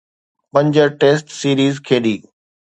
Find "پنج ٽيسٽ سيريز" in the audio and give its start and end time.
0.51-1.75